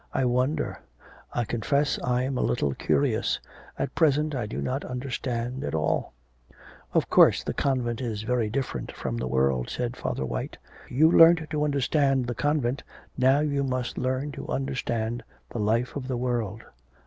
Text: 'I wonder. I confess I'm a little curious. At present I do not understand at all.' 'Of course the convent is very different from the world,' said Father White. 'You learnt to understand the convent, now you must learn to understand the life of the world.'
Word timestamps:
'I 0.15 0.25
wonder. 0.25 0.81
I 1.31 1.45
confess 1.45 1.99
I'm 2.03 2.35
a 2.35 2.41
little 2.41 2.73
curious. 2.73 3.39
At 3.77 3.93
present 3.93 4.33
I 4.33 4.47
do 4.47 4.59
not 4.59 4.83
understand 4.83 5.63
at 5.63 5.75
all.' 5.75 6.13
'Of 6.95 7.07
course 7.07 7.43
the 7.43 7.53
convent 7.53 8.01
is 8.01 8.23
very 8.23 8.49
different 8.49 8.91
from 8.91 9.17
the 9.17 9.27
world,' 9.27 9.69
said 9.69 9.95
Father 9.95 10.25
White. 10.25 10.57
'You 10.89 11.11
learnt 11.11 11.47
to 11.51 11.63
understand 11.63 12.25
the 12.25 12.33
convent, 12.33 12.81
now 13.15 13.41
you 13.41 13.63
must 13.63 13.99
learn 13.99 14.31
to 14.31 14.47
understand 14.47 15.23
the 15.51 15.59
life 15.59 15.95
of 15.95 16.07
the 16.07 16.17
world.' 16.17 16.63